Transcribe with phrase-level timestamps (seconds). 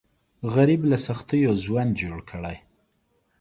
[0.53, 2.57] غریب له سختیو ژوند جوړ کړی